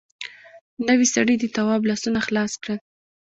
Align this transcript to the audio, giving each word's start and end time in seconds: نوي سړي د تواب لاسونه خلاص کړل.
نوي 0.87 1.07
سړي 1.15 1.35
د 1.39 1.45
تواب 1.55 1.81
لاسونه 1.89 2.19
خلاص 2.27 2.51
کړل. 2.61 2.79